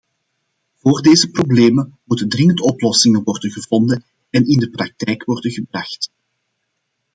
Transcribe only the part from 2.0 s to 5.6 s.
moeten dringend oplossingen worden gevonden en in de praktijk worden